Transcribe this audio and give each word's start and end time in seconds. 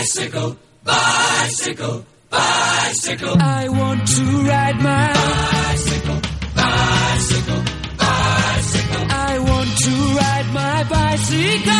Bicycle, 0.00 0.56
bicycle, 0.82 2.06
bicycle. 2.30 3.36
I 3.38 3.68
want 3.68 4.08
to 4.08 4.22
ride 4.48 4.80
my 4.80 5.12
bicycle, 5.12 6.20
bicycle, 6.56 7.62
bicycle. 7.98 9.04
I 9.10 9.38
want 9.50 9.70
to 9.84 9.92
ride 10.16 10.48
my 10.54 10.84
bicycle. 10.88 11.74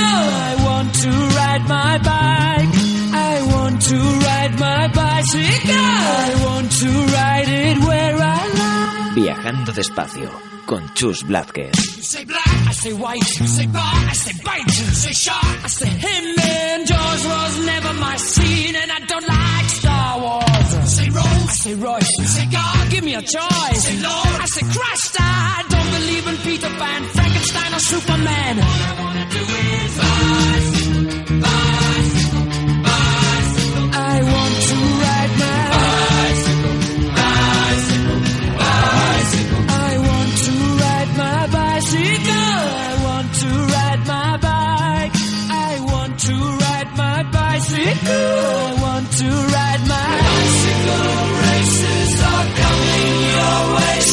I 0.50 0.54
want 0.66 0.94
to 0.96 1.10
ride 1.40 1.64
my 1.66 1.96
bike. 2.10 2.74
I 3.16 3.42
want 3.54 3.80
to 3.88 3.96
ride 3.96 4.54
my 4.60 4.88
bicycle. 4.92 5.72
I 5.72 6.44
want 6.44 6.70
to 6.72 6.88
ride 7.16 7.48
it 7.48 7.78
where 7.88 8.16
I 8.20 8.48
like. 8.60 9.14
Viajando 9.14 9.72
despacio 9.72 10.30
con 10.66 10.90
Chus 10.94 11.22
Blázquez. 11.24 11.72
You 11.96 12.02
say 12.02 12.24
black, 12.26 12.68
I 12.68 12.72
say 12.74 12.92
white. 12.92 13.40
You 13.40 13.46
say 13.46 13.66
bar, 13.66 13.94
I 14.10 14.12
say 14.12 14.34
bite. 14.44 14.66
You 14.66 14.84
say 14.92 15.12
shark, 15.12 15.64
I 15.64 15.68
say 15.68 15.88
him. 15.88 16.24
And 16.38 16.86
Jaws 16.86 17.26
say 21.70 21.82
Royce. 21.82 22.08
You 22.18 22.26
say 22.26 22.46
God, 22.50 22.90
give 22.90 23.04
me 23.04 23.14
a 23.14 23.22
choice. 23.22 23.82
say 23.84 23.96
Lord, 24.02 24.26
I 24.26 24.46
say 24.46 24.66
Christ. 24.66 25.16
I 25.20 25.64
don't 25.68 25.90
believe 25.96 26.26
in 26.26 26.36
Peter 26.38 26.68
Pan, 26.68 27.02
Frankenstein, 27.04 27.74
or 27.74 27.78
Superman. 27.78 28.58
All 28.58 28.64
I 28.64 28.94
wanna 29.00 29.26
do 29.30 29.42
is 29.70 29.92
bicycle, 30.00 31.04
bicycle, 31.46 32.46
bicycle. 32.90 33.86
I 33.92 34.16
want 34.34 34.54
to 34.68 34.76
ride 35.04 35.32
my 35.44 35.60
bicycle, 35.76 36.76
bicycle, 37.20 38.18
bicycle. 38.60 39.62
I 39.68 39.92
want 40.08 40.30
to 40.46 40.54
ride 40.82 41.12
my 41.24 41.40
bicycle. 41.58 42.58
I 42.80 42.94
want 43.06 43.28
to 43.42 43.48
ride 43.74 44.02
my 44.14 44.30
bike. 44.48 45.14
I 45.50 45.72
want 45.92 46.12
to 46.26 46.34
ride 46.64 46.90
my 47.04 47.18
bicycle. 47.38 48.36
I 48.58 48.76
want 48.84 49.06
to 49.20 49.28
ride 49.54 49.82
my 49.94 50.08
bicycle. 50.20 51.29
Races 51.60 52.22
are 52.22 52.46
coming 52.56 53.20
your 53.36 53.76
way. 53.76 54.09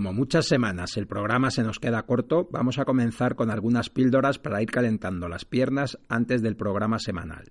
Como 0.00 0.14
muchas 0.14 0.46
semanas 0.46 0.96
el 0.96 1.06
programa 1.06 1.50
se 1.50 1.62
nos 1.62 1.78
queda 1.78 2.06
corto, 2.06 2.48
vamos 2.50 2.78
a 2.78 2.86
comenzar 2.86 3.34
con 3.34 3.50
algunas 3.50 3.90
píldoras 3.90 4.38
para 4.38 4.62
ir 4.62 4.70
calentando 4.70 5.28
las 5.28 5.44
piernas 5.44 5.98
antes 6.08 6.40
del 6.40 6.56
programa 6.56 6.98
semanal. 6.98 7.50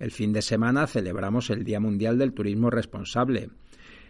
El 0.00 0.10
fin 0.10 0.32
de 0.32 0.42
semana 0.42 0.88
celebramos 0.88 1.48
el 1.48 1.62
Día 1.62 1.78
Mundial 1.78 2.18
del 2.18 2.32
Turismo 2.32 2.70
Responsable, 2.70 3.50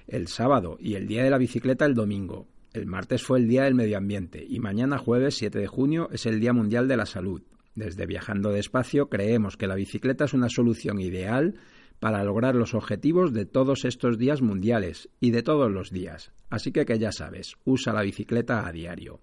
el 0.06 0.28
sábado 0.28 0.78
y 0.80 0.94
el 0.94 1.06
Día 1.06 1.22
de 1.22 1.28
la 1.28 1.36
Bicicleta 1.36 1.84
el 1.84 1.92
domingo. 1.92 2.48
El 2.72 2.86
martes 2.86 3.22
fue 3.22 3.40
el 3.40 3.46
Día 3.46 3.64
del 3.64 3.74
Medio 3.74 3.98
Ambiente 3.98 4.42
y 4.48 4.58
mañana 4.58 4.96
jueves 4.96 5.34
7 5.34 5.58
de 5.58 5.66
junio 5.66 6.08
es 6.12 6.24
el 6.24 6.40
Día 6.40 6.54
Mundial 6.54 6.88
de 6.88 6.96
la 6.96 7.04
Salud. 7.04 7.42
Desde 7.74 8.06
Viajando 8.06 8.52
Despacio 8.52 9.10
creemos 9.10 9.58
que 9.58 9.66
la 9.66 9.74
bicicleta 9.74 10.24
es 10.24 10.32
una 10.32 10.48
solución 10.48 10.98
ideal 10.98 11.56
para 12.00 12.24
lograr 12.24 12.56
los 12.56 12.74
objetivos 12.74 13.32
de 13.32 13.46
todos 13.46 13.84
estos 13.84 14.18
días 14.18 14.42
mundiales 14.42 15.08
y 15.20 15.30
de 15.30 15.42
todos 15.42 15.70
los 15.70 15.90
días. 15.90 16.32
Así 16.48 16.72
que 16.72 16.84
que 16.84 16.98
ya 16.98 17.12
sabes, 17.12 17.56
usa 17.64 17.92
la 17.92 18.02
bicicleta 18.02 18.66
a 18.66 18.72
diario. 18.72 19.20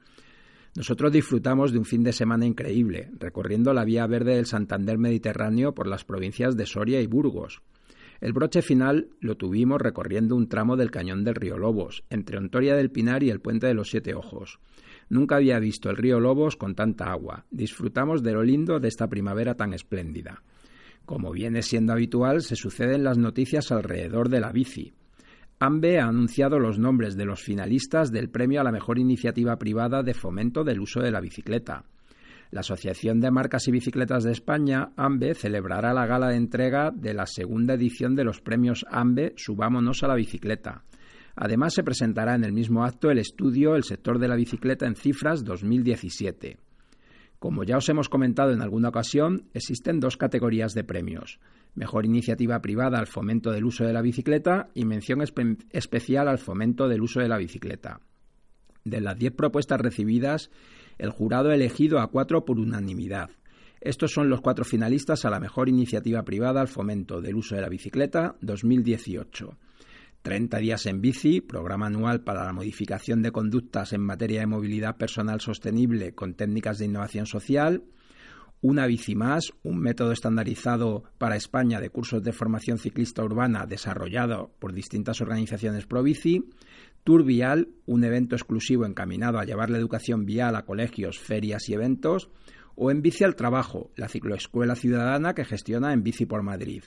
Nosotros 0.75 1.11
disfrutamos 1.11 1.71
de 1.71 1.79
un 1.79 1.85
fin 1.85 2.03
de 2.03 2.13
semana 2.13 2.45
increíble, 2.45 3.09
recorriendo 3.17 3.73
la 3.73 3.83
vía 3.83 4.05
verde 4.05 4.35
del 4.35 4.45
Santander 4.45 4.99
Mediterráneo 4.99 5.73
por 5.73 5.87
las 5.87 6.05
provincias 6.05 6.55
de 6.55 6.67
Soria 6.67 7.01
y 7.01 7.07
Burgos. 7.07 7.63
El 8.21 8.33
broche 8.33 8.61
final 8.61 9.09
lo 9.19 9.37
tuvimos 9.37 9.81
recorriendo 9.81 10.35
un 10.35 10.47
tramo 10.47 10.75
del 10.75 10.91
cañón 10.91 11.23
del 11.23 11.35
río 11.35 11.57
Lobos, 11.57 12.03
entre 12.09 12.37
Ontoria 12.37 12.75
del 12.75 12.91
Pinar 12.91 13.23
y 13.23 13.31
el 13.31 13.41
puente 13.41 13.67
de 13.67 13.73
los 13.73 13.89
Siete 13.89 14.13
Ojos. 14.13 14.59
Nunca 15.09 15.37
había 15.37 15.59
visto 15.59 15.89
el 15.89 15.97
río 15.97 16.19
Lobos 16.19 16.57
con 16.57 16.75
tanta 16.75 17.11
agua. 17.11 17.45
Disfrutamos 17.49 18.21
de 18.23 18.33
lo 18.33 18.43
lindo 18.43 18.79
de 18.79 18.87
esta 18.87 19.07
primavera 19.07 19.55
tan 19.55 19.73
espléndida. 19.73 20.43
Como 21.07 21.31
viene 21.31 21.61
siendo 21.61 21.93
habitual, 21.93 22.41
se 22.41 22.57
suceden 22.57 23.05
las 23.05 23.17
noticias 23.17 23.71
alrededor 23.71 24.27
de 24.27 24.41
la 24.41 24.51
bici. 24.51 24.91
AMBE 25.57 26.01
ha 26.01 26.07
anunciado 26.07 26.59
los 26.59 26.79
nombres 26.79 27.15
de 27.15 27.23
los 27.23 27.41
finalistas 27.41 28.11
del 28.11 28.29
premio 28.29 28.59
a 28.59 28.65
la 28.65 28.73
mejor 28.73 28.99
iniciativa 28.99 29.55
privada 29.55 30.03
de 30.03 30.13
fomento 30.13 30.65
del 30.65 30.81
uso 30.81 30.99
de 30.99 31.11
la 31.11 31.21
bicicleta. 31.21 31.85
La 32.51 32.59
Asociación 32.59 33.21
de 33.21 33.31
Marcas 33.31 33.69
y 33.69 33.71
Bicicletas 33.71 34.25
de 34.25 34.33
España, 34.33 34.89
AMBE, 34.97 35.33
celebrará 35.33 35.93
la 35.93 36.05
gala 36.07 36.27
de 36.27 36.35
entrega 36.35 36.91
de 36.91 37.13
la 37.13 37.25
segunda 37.25 37.75
edición 37.75 38.13
de 38.13 38.25
los 38.25 38.41
premios 38.41 38.85
AMBE 38.91 39.31
Subámonos 39.37 40.03
a 40.03 40.09
la 40.09 40.15
bicicleta. 40.15 40.83
Además, 41.37 41.73
se 41.73 41.83
presentará 41.83 42.35
en 42.35 42.43
el 42.43 42.51
mismo 42.51 42.83
acto 42.83 43.09
el 43.09 43.19
estudio 43.19 43.77
El 43.77 43.85
sector 43.85 44.19
de 44.19 44.27
la 44.27 44.35
bicicleta 44.35 44.85
en 44.85 44.97
cifras 44.97 45.45
2017. 45.45 46.66
Como 47.39 47.63
ya 47.63 47.77
os 47.77 47.87
hemos 47.89 48.09
comentado 48.09 48.51
en 48.51 48.61
alguna 48.61 48.89
ocasión, 48.89 49.49
existen 49.53 49.99
dos 49.99 50.17
categorías 50.17 50.73
de 50.73 50.83
premios. 50.83 51.39
Mejor 51.75 52.05
iniciativa 52.05 52.59
privada 52.61 52.97
al 52.97 53.05
fomento 53.05 53.51
del 53.51 53.65
uso 53.65 53.83
de 53.83 53.93
la 53.93 54.01
bicicleta 54.01 54.69
y 54.73 54.85
mención 54.85 55.21
espe 55.21 55.57
especial 55.69 56.27
al 56.27 56.39
fomento 56.39 56.87
del 56.87 57.01
uso 57.01 57.19
de 57.19 57.27
la 57.27 57.37
bicicleta. 57.37 58.01
De 58.83 59.01
las 59.01 59.19
diez 59.19 59.33
propuestas 59.33 59.79
recibidas, 59.79 60.49
el 60.97 61.11
jurado 61.11 61.49
ha 61.49 61.55
elegido 61.55 61.99
a 61.99 62.07
cuatro 62.07 62.45
por 62.45 62.57
unanimidad. 62.59 63.29
Estos 63.81 64.11
son 64.11 64.29
los 64.29 64.41
cuatro 64.41 64.65
finalistas 64.65 65.23
a 65.25 65.29
la 65.29 65.39
mejor 65.39 65.69
iniciativa 65.69 66.23
privada 66.23 66.61
al 66.61 66.67
fomento 66.67 67.21
del 67.21 67.35
uso 67.35 67.55
de 67.55 67.61
la 67.61 67.69
bicicleta 67.69 68.35
2018. 68.41 69.57
30 70.27 70.57
días 70.57 70.85
en 70.87 70.99
bici, 70.99 71.39
programa 71.39 71.85
anual 71.85 72.19
para 72.19 72.43
la 72.43 72.51
modificación 72.51 73.21
de 73.21 73.31
conductas 73.31 73.93
en 73.93 74.01
materia 74.01 74.41
de 74.41 74.45
movilidad 74.45 74.97
personal 74.97 75.39
sostenible 75.39 76.15
con 76.15 76.33
técnicas 76.33 76.79
de 76.79 76.83
innovación 76.83 77.25
social. 77.25 77.85
Una 78.59 78.87
bici 78.87 79.15
más, 79.15 79.53
un 79.63 79.79
método 79.79 80.11
estandarizado 80.11 81.05
para 81.17 81.37
España 81.37 81.79
de 81.79 81.91
cursos 81.91 82.23
de 82.23 82.33
formación 82.33 82.77
ciclista 82.77 83.23
urbana 83.23 83.67
desarrollado 83.67 84.51
por 84.59 84.73
distintas 84.73 85.21
organizaciones 85.21 85.85
pro 85.85 86.03
bici. 86.03 86.43
Tour 87.05 87.23
Vial, 87.23 87.69
un 87.85 88.03
evento 88.03 88.35
exclusivo 88.35 88.85
encaminado 88.85 89.39
a 89.39 89.45
llevar 89.45 89.69
la 89.69 89.77
educación 89.77 90.25
vial 90.25 90.57
a 90.57 90.65
colegios, 90.65 91.19
ferias 91.19 91.69
y 91.69 91.73
eventos. 91.73 92.29
O 92.75 92.91
en 92.91 93.01
Bici 93.01 93.23
al 93.23 93.37
Trabajo, 93.37 93.91
la 93.95 94.09
cicloescuela 94.09 94.75
ciudadana 94.75 95.33
que 95.33 95.45
gestiona 95.45 95.93
en 95.93 96.03
Bici 96.03 96.25
por 96.25 96.43
Madrid. 96.43 96.83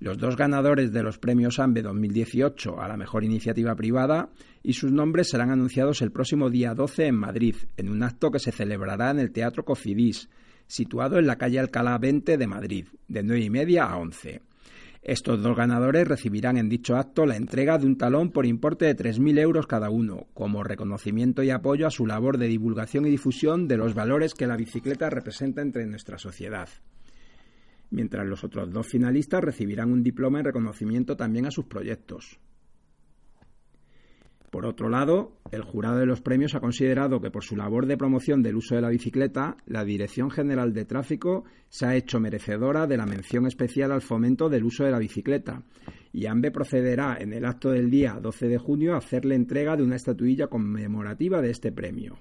Los 0.00 0.16
dos 0.18 0.36
ganadores 0.36 0.92
de 0.92 1.02
los 1.02 1.18
premios 1.18 1.58
AMBE 1.58 1.82
2018 1.82 2.80
a 2.80 2.86
la 2.86 2.96
mejor 2.96 3.24
iniciativa 3.24 3.74
privada 3.74 4.30
y 4.62 4.74
sus 4.74 4.92
nombres 4.92 5.28
serán 5.28 5.50
anunciados 5.50 6.02
el 6.02 6.12
próximo 6.12 6.50
día 6.50 6.72
12 6.72 7.06
en 7.06 7.16
Madrid, 7.16 7.56
en 7.76 7.88
un 7.88 8.04
acto 8.04 8.30
que 8.30 8.38
se 8.38 8.52
celebrará 8.52 9.10
en 9.10 9.18
el 9.18 9.32
Teatro 9.32 9.64
Cofidis, 9.64 10.28
situado 10.68 11.18
en 11.18 11.26
la 11.26 11.36
calle 11.36 11.58
Alcalá 11.58 11.98
20 11.98 12.38
de 12.38 12.46
Madrid, 12.46 12.86
de 13.08 13.24
9 13.24 13.44
y 13.44 13.50
media 13.50 13.86
a 13.86 13.96
11. 13.96 14.40
Estos 15.02 15.42
dos 15.42 15.56
ganadores 15.56 16.06
recibirán 16.06 16.58
en 16.58 16.68
dicho 16.68 16.96
acto 16.96 17.26
la 17.26 17.36
entrega 17.36 17.78
de 17.78 17.86
un 17.86 17.98
talón 17.98 18.30
por 18.30 18.46
importe 18.46 18.84
de 18.84 18.96
3.000 18.96 19.40
euros 19.40 19.66
cada 19.66 19.90
uno, 19.90 20.28
como 20.32 20.62
reconocimiento 20.62 21.42
y 21.42 21.50
apoyo 21.50 21.88
a 21.88 21.90
su 21.90 22.06
labor 22.06 22.38
de 22.38 22.46
divulgación 22.46 23.04
y 23.06 23.10
difusión 23.10 23.66
de 23.66 23.78
los 23.78 23.94
valores 23.94 24.34
que 24.34 24.46
la 24.46 24.56
bicicleta 24.56 25.10
representa 25.10 25.60
entre 25.60 25.86
nuestra 25.86 26.18
sociedad. 26.18 26.68
Mientras 27.90 28.26
los 28.26 28.44
otros 28.44 28.70
dos 28.72 28.86
finalistas 28.86 29.42
recibirán 29.42 29.92
un 29.92 30.02
diploma 30.02 30.38
en 30.38 30.46
reconocimiento 30.46 31.16
también 31.16 31.46
a 31.46 31.50
sus 31.50 31.66
proyectos. 31.66 32.38
Por 34.50 34.64
otro 34.64 34.88
lado, 34.88 35.32
el 35.50 35.62
jurado 35.62 35.98
de 35.98 36.06
los 36.06 36.22
premios 36.22 36.54
ha 36.54 36.60
considerado 36.60 37.20
que 37.20 37.30
por 37.30 37.44
su 37.44 37.54
labor 37.54 37.84
de 37.86 37.98
promoción 37.98 38.42
del 38.42 38.56
uso 38.56 38.74
de 38.74 38.80
la 38.80 38.88
bicicleta, 38.88 39.58
la 39.66 39.84
Dirección 39.84 40.30
General 40.30 40.72
de 40.72 40.86
Tráfico 40.86 41.44
se 41.68 41.84
ha 41.84 41.94
hecho 41.94 42.18
merecedora 42.18 42.86
de 42.86 42.96
la 42.96 43.04
mención 43.04 43.46
especial 43.46 43.92
al 43.92 44.00
fomento 44.00 44.48
del 44.48 44.64
uso 44.64 44.84
de 44.84 44.90
la 44.90 44.98
bicicleta 44.98 45.64
y 46.12 46.26
AMBE 46.26 46.50
procederá 46.50 47.18
en 47.20 47.34
el 47.34 47.44
acto 47.44 47.70
del 47.70 47.90
día 47.90 48.18
12 48.20 48.48
de 48.48 48.58
junio 48.58 48.94
a 48.94 48.98
hacerle 48.98 49.34
entrega 49.34 49.76
de 49.76 49.82
una 49.82 49.96
estatuilla 49.96 50.46
conmemorativa 50.46 51.42
de 51.42 51.50
este 51.50 51.70
premio. 51.70 52.18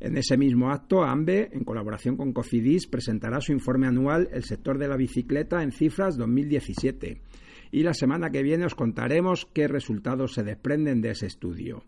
En 0.00 0.16
ese 0.16 0.38
mismo 0.38 0.70
acto, 0.70 1.04
AMBE, 1.04 1.50
en 1.52 1.62
colaboración 1.62 2.16
con 2.16 2.32
Cofidis, 2.32 2.86
presentará 2.86 3.40
su 3.40 3.52
informe 3.52 3.86
anual 3.86 4.28
El 4.32 4.44
sector 4.44 4.78
de 4.78 4.88
la 4.88 4.96
bicicleta 4.96 5.62
en 5.62 5.72
cifras 5.72 6.16
2017 6.16 7.20
y 7.70 7.82
la 7.82 7.94
semana 7.94 8.30
que 8.30 8.42
viene 8.42 8.64
os 8.64 8.74
contaremos 8.74 9.46
qué 9.46 9.68
resultados 9.68 10.32
se 10.32 10.42
desprenden 10.42 11.02
de 11.02 11.10
ese 11.10 11.26
estudio. 11.26 11.84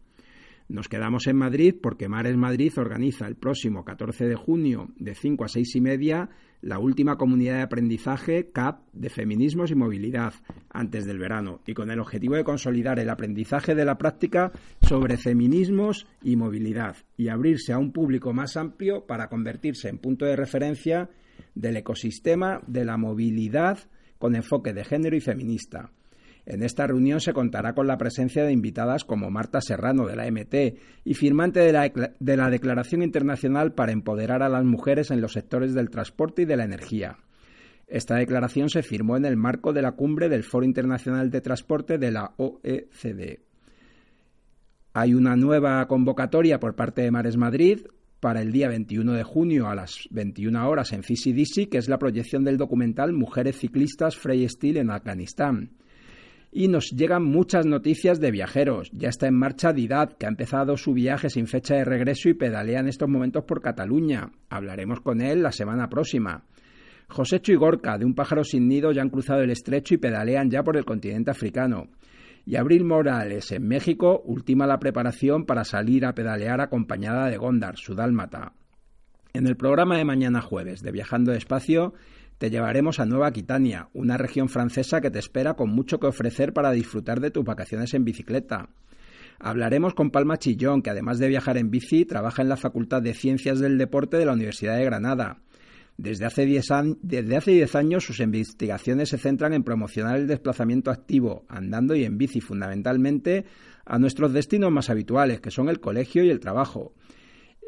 Nos 0.73 0.89
quedamos 0.89 1.27
en 1.27 1.37
Madrid 1.37 1.75
porque 1.83 2.09
Mares 2.09 2.35
Madrid 2.39 2.73
organiza 2.79 3.27
el 3.27 3.37
próximo 3.37 3.85
14 3.85 4.27
de 4.27 4.37
junio 4.37 4.89
de 4.97 5.15
5 5.15 5.45
a 5.45 5.49
6 5.49 5.77
y 5.77 5.81
media 5.83 6.31
la 6.63 6.79
última 6.79 7.19
comunidad 7.19 7.57
de 7.57 7.63
aprendizaje 7.63 8.53
CAP 8.53 8.81
de 8.95 9.11
feminismos 9.11 9.71
y 9.71 9.75
movilidad 9.75 10.33
antes 10.71 11.05
del 11.05 11.19
verano 11.19 11.61
y 11.67 11.75
con 11.75 11.91
el 11.91 12.01
objetivo 12.01 12.37
de 12.37 12.45
consolidar 12.45 12.99
el 13.01 13.11
aprendizaje 13.11 13.75
de 13.75 13.85
la 13.85 13.99
práctica 13.99 14.51
sobre 14.81 15.19
feminismos 15.19 16.07
y 16.23 16.37
movilidad 16.37 16.97
y 17.19 17.29
abrirse 17.29 17.75
a 17.75 17.79
un 17.79 17.93
público 17.93 18.33
más 18.33 18.57
amplio 18.57 19.05
para 19.05 19.29
convertirse 19.29 19.91
en 19.91 19.99
punto 19.99 20.25
de 20.25 20.37
referencia 20.37 21.11
del 21.55 21.77
ecosistema 21.77 22.63
de 22.67 22.87
la 22.87 22.97
movilidad 22.97 23.79
con 24.19 24.35
enfoque 24.35 24.73
de 24.73 24.85
género 24.85 25.17
y 25.17 25.21
feminista. 25.21 25.91
En 26.45 26.63
esta 26.63 26.87
reunión 26.87 27.21
se 27.21 27.33
contará 27.33 27.75
con 27.75 27.87
la 27.87 27.99
presencia 27.99 28.45
de 28.45 28.53
invitadas 28.53 29.05
como 29.05 29.31
Marta 29.31 29.61
Serrano 29.61 30.07
de 30.07 30.17
la 30.17 30.31
MT 30.31 30.79
y 31.05 31.15
firmante 31.15 31.61
de 31.61 31.73
la, 31.73 31.93
de 32.19 32.37
la, 32.37 32.51
Declaración 32.51 33.03
Internacional 33.03 33.75
para 33.75 33.93
Empoderar 33.93 34.43
a 34.43 34.49
las 34.49 34.65
Mujeres 34.65 35.11
en 35.11 35.21
los 35.21 35.33
sectores 35.33 35.73
del 35.75 35.91
transporte 35.91 36.43
y 36.43 36.45
de 36.47 36.57
la 36.57 36.65
energía. 36.65 37.19
Esta 37.87 38.17
declaración 38.17 38.71
se 38.71 38.83
firmó 38.83 39.17
en 39.17 39.25
el 39.25 39.37
marco 39.37 39.73
de 39.73 39.83
la 39.83 39.93
cumbre 39.93 40.29
del 40.29 40.43
Foro 40.45 40.65
Internacional 40.65 41.31
de 41.31 41.41
Transporte 41.41 41.99
de 41.99 42.11
la 42.11 42.33
OECD. 42.39 43.41
Hay 44.95 45.15
una 45.15 45.37
nueva 45.37 45.87
convocatoria 45.87 46.59
por 46.59 46.75
parte 46.75 47.03
de 47.03 47.11
Mares 47.11 47.37
Madrid, 47.37 47.87
para 48.23 48.41
el 48.41 48.53
día 48.53 48.69
21 48.69 49.15
de 49.15 49.25
junio 49.25 49.69
a 49.69 49.75
las 49.75 50.07
21 50.11 50.69
horas 50.69 50.93
en 50.93 51.03
Fisi 51.03 51.67
que 51.67 51.79
es 51.79 51.89
la 51.89 51.99
proyección 51.99 52.45
del 52.45 52.57
documental 52.57 53.13
Mujeres 53.13 53.59
ciclistas 53.59 54.17
freestyle 54.17 54.77
en 54.77 54.93
Afganistán. 54.93 55.73
Y 56.53 56.69
nos 56.69 56.91
llegan 56.91 57.25
muchas 57.25 57.67
noticias 57.67 58.21
de 58.21 58.31
viajeros. 58.31 58.91
Ya 58.93 59.09
está 59.09 59.27
en 59.27 59.39
marcha 59.39 59.73
Didat, 59.73 60.13
que 60.19 60.27
ha 60.27 60.29
empezado 60.29 60.77
su 60.77 60.93
viaje 60.93 61.31
sin 61.31 61.47
fecha 61.47 61.75
de 61.75 61.85
regreso 61.85 62.29
y 62.29 62.35
pedalea 62.35 62.81
en 62.81 62.89
estos 62.89 63.09
momentos 63.09 63.45
por 63.45 63.63
Cataluña. 63.63 64.31
Hablaremos 64.51 65.01
con 65.01 65.23
él 65.23 65.43
la 65.43 65.51
semana 65.51 65.89
próxima. 65.89 66.45
Josécho 67.09 67.53
y 67.53 67.57
de 67.57 68.05
Un 68.05 68.15
pájaro 68.15 68.45
sin 68.45 68.69
nido, 68.69 68.93
ya 68.93 69.03
han 69.03 69.11
cruzado 69.11 69.41
el 69.41 69.51
estrecho 69.51 69.95
y 69.95 69.99
pedalean 69.99 70.51
ya 70.51 70.63
por 70.63 70.77
el 70.77 70.85
continente 70.85 71.31
africano 71.31 71.89
y 72.45 72.57
Abril 72.57 72.85
Morales 72.85 73.53
en 73.53 73.67
México 73.67 74.23
ultima 74.25 74.67
la 74.67 74.79
preparación 74.79 75.45
para 75.45 75.65
salir 75.65 76.05
a 76.05 76.15
pedalear 76.15 76.61
acompañada 76.61 77.29
de 77.29 77.37
Gondar, 77.37 77.77
su 77.77 77.95
dálmata. 77.95 78.53
En 79.33 79.47
el 79.47 79.57
programa 79.57 79.97
de 79.97 80.05
mañana 80.05 80.43
jueves 80.43 80.83
de 80.83 80.93
Viajando 80.93 81.33
Despacio 81.33 81.95
te 82.43 82.51
llevaremos 82.51 82.99
a 82.99 83.07
Nueva 83.07 83.29
Aquitania, 83.29 83.89
una 83.93 84.17
región 84.17 84.49
francesa 84.49 85.01
que 85.01 85.13
te 85.13 85.21
espera 85.21 85.55
con 85.55 85.71
mucho 85.71 86.01
que 86.01 86.09
ofrecer 86.09 86.53
para 86.53 86.73
disfrutar 86.73 87.21
de 87.21 87.31
tus 87.31 87.45
vacaciones 87.45 87.95
en 87.95 88.05
bicicleta. 88.05 88.69
Hablaremos 89.39 89.95
con 89.95 90.11
Palma 90.11 90.39
Chillón, 90.39 90.83
que 90.83 90.91
además 90.91 91.21
de 91.21 91.29
viajar 91.29 91.57
en 91.57 91.71
bici, 91.71 92.05
trabaja 92.05 92.43
en 92.43 92.49
la 92.49 92.57
Facultad 92.57 93.01
de 93.01 93.15
Ciencias 93.15 93.61
del 93.61 93.79
Deporte 93.79 94.17
de 94.17 94.27
la 94.27 94.33
Universidad 94.33 94.77
de 94.77 94.85
Granada 94.85 95.39
desde 95.97 96.25
hace 96.25 96.45
10 96.45 97.75
años 97.77 98.05
sus 98.05 98.19
investigaciones 98.19 99.11
se 99.11 99.19
centran 99.19 99.53
en 99.53 99.63
promocionar 99.63 100.17
el 100.17 100.27
desplazamiento 100.27 100.91
activo, 100.91 101.45
andando 101.49 101.95
y 101.95 102.05
en 102.05 102.19
bici 102.19 102.41
fundamentalmente, 102.41 103.45
a 103.85 104.01
nuestros 104.01 104.33
destinos 104.33 104.73
más 104.73 104.91
habituales, 104.91 105.41
que 105.41 105.53
son 105.53 105.69
el 105.69 105.79
colegio 105.79 106.25
y 106.25 106.31
el 106.31 106.41
trabajo. 106.41 106.93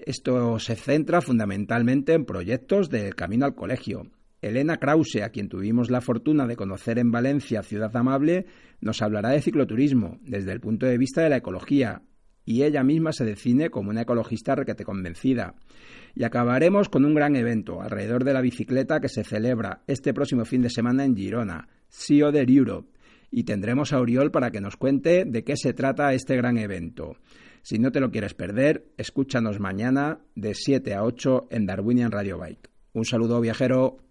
Esto 0.04 0.58
se 0.58 0.74
centra 0.74 1.20
fundamentalmente 1.20 2.14
en 2.14 2.24
proyectos 2.24 2.90
del 2.90 3.14
camino 3.14 3.46
al 3.46 3.54
colegio. 3.54 4.10
Elena 4.44 4.76
Krause, 4.76 5.22
a 5.22 5.30
quien 5.30 5.48
tuvimos 5.48 5.90
la 5.90 6.02
fortuna 6.02 6.46
de 6.46 6.56
conocer 6.56 6.98
en 6.98 7.10
Valencia, 7.10 7.62
ciudad 7.62 7.96
amable, 7.96 8.44
nos 8.82 9.00
hablará 9.00 9.30
de 9.30 9.40
cicloturismo 9.40 10.18
desde 10.20 10.52
el 10.52 10.60
punto 10.60 10.84
de 10.84 10.98
vista 10.98 11.22
de 11.22 11.30
la 11.30 11.38
ecología, 11.38 12.02
y 12.44 12.62
ella 12.62 12.84
misma 12.84 13.12
se 13.12 13.24
define 13.24 13.70
como 13.70 13.88
una 13.88 14.02
ecologista 14.02 14.54
requete 14.54 14.84
convencida. 14.84 15.54
Y 16.14 16.24
acabaremos 16.24 16.90
con 16.90 17.06
un 17.06 17.14
gran 17.14 17.36
evento 17.36 17.80
alrededor 17.80 18.22
de 18.22 18.34
la 18.34 18.42
bicicleta 18.42 19.00
que 19.00 19.08
se 19.08 19.24
celebra 19.24 19.82
este 19.86 20.12
próximo 20.12 20.44
fin 20.44 20.60
de 20.60 20.68
semana 20.68 21.06
en 21.06 21.16
Girona, 21.16 21.68
Sea 21.88 22.30
de 22.30 22.44
Europe, 22.46 22.90
y 23.30 23.44
tendremos 23.44 23.94
a 23.94 23.98
Oriol 23.98 24.30
para 24.30 24.50
que 24.50 24.60
nos 24.60 24.76
cuente 24.76 25.24
de 25.24 25.42
qué 25.42 25.56
se 25.56 25.72
trata 25.72 26.12
este 26.12 26.36
gran 26.36 26.58
evento. 26.58 27.16
Si 27.62 27.78
no 27.78 27.90
te 27.90 28.00
lo 28.00 28.10
quieres 28.10 28.34
perder, 28.34 28.92
escúchanos 28.98 29.58
mañana 29.58 30.18
de 30.34 30.54
7 30.54 30.92
a 30.92 31.02
8 31.02 31.48
en 31.50 31.64
Darwinian 31.64 32.12
Radio 32.12 32.36
Bike. 32.38 32.68
Un 32.92 33.06
saludo 33.06 33.40
viajero. 33.40 34.03